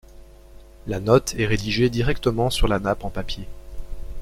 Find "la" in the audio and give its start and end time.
0.87-0.99, 2.67-2.79